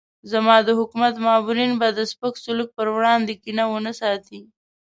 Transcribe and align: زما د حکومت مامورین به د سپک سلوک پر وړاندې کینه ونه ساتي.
زما 0.31 0.55
د 0.67 0.69
حکومت 0.79 1.15
مامورین 1.25 1.71
به 1.79 1.87
د 1.97 1.99
سپک 2.11 2.33
سلوک 2.45 2.69
پر 2.77 2.87
وړاندې 2.95 3.33
کینه 3.43 3.63
ونه 3.71 3.91
ساتي. 4.01 4.41